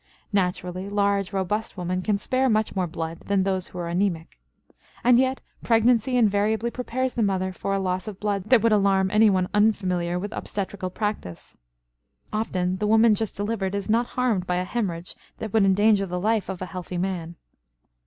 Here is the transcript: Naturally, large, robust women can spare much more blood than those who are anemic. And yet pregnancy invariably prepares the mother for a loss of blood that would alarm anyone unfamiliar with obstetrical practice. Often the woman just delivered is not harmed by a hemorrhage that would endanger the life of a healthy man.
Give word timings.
Naturally, 0.33 0.89
large, 0.89 1.31
robust 1.31 1.77
women 1.77 2.01
can 2.01 2.17
spare 2.17 2.49
much 2.49 2.75
more 2.75 2.87
blood 2.87 3.19
than 3.19 3.43
those 3.43 3.67
who 3.67 3.77
are 3.77 3.87
anemic. 3.87 4.39
And 5.03 5.19
yet 5.19 5.41
pregnancy 5.61 6.17
invariably 6.17 6.71
prepares 6.71 7.13
the 7.13 7.21
mother 7.21 7.53
for 7.53 7.75
a 7.75 7.79
loss 7.79 8.07
of 8.07 8.19
blood 8.19 8.45
that 8.45 8.63
would 8.63 8.71
alarm 8.71 9.11
anyone 9.11 9.47
unfamiliar 9.53 10.17
with 10.17 10.33
obstetrical 10.33 10.89
practice. 10.89 11.55
Often 12.33 12.77
the 12.77 12.87
woman 12.87 13.13
just 13.13 13.37
delivered 13.37 13.75
is 13.75 13.91
not 13.91 14.07
harmed 14.17 14.47
by 14.47 14.55
a 14.55 14.63
hemorrhage 14.63 15.15
that 15.37 15.53
would 15.53 15.65
endanger 15.65 16.07
the 16.07 16.19
life 16.19 16.49
of 16.49 16.63
a 16.63 16.73
healthy 16.73 16.97
man. 16.97 17.35